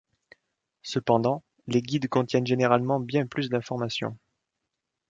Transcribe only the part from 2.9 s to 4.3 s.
bien plus d'informations.